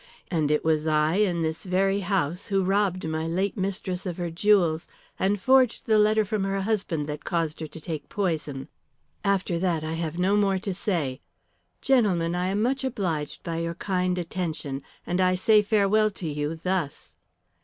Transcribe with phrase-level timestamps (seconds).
[0.31, 4.31] And it was I in this very house who robbed my late mistress of her
[4.31, 4.87] jewels
[5.19, 8.67] and forged the letter from her husband that caused her to take poison.
[9.23, 11.21] After that I have no more to say.
[11.81, 16.59] Gentlemen, I am much obliged by your kind attention, and I say farewell to you,
[16.63, 17.15] thus."